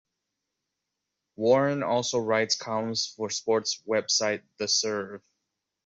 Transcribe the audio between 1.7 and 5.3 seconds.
also writes columns for sports website "The Serve".